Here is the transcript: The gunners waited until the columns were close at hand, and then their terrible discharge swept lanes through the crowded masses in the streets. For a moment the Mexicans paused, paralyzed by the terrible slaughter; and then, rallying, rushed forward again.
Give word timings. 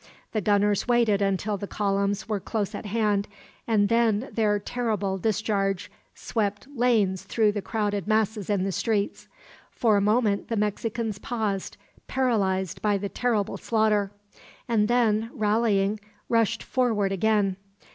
The 0.31 0.41
gunners 0.41 0.87
waited 0.87 1.21
until 1.21 1.57
the 1.57 1.67
columns 1.67 2.27
were 2.27 2.39
close 2.39 2.73
at 2.73 2.87
hand, 2.87 3.27
and 3.67 3.87
then 3.87 4.29
their 4.33 4.57
terrible 4.57 5.19
discharge 5.19 5.91
swept 6.15 6.67
lanes 6.75 7.21
through 7.21 7.51
the 7.51 7.61
crowded 7.61 8.07
masses 8.07 8.49
in 8.49 8.63
the 8.63 8.71
streets. 8.71 9.27
For 9.69 9.97
a 9.97 10.01
moment 10.01 10.47
the 10.47 10.57
Mexicans 10.57 11.19
paused, 11.19 11.77
paralyzed 12.07 12.81
by 12.81 12.97
the 12.97 13.09
terrible 13.09 13.57
slaughter; 13.57 14.11
and 14.67 14.87
then, 14.87 15.29
rallying, 15.35 15.99
rushed 16.29 16.63
forward 16.63 17.11
again. 17.11 17.57